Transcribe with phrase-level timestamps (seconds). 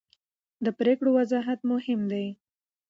[0.65, 2.27] د پرېکړو وضاحت مهم دی